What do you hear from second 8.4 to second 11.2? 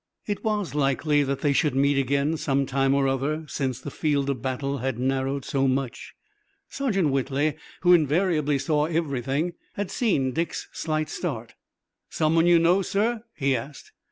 saw everything, had seen Dick's slight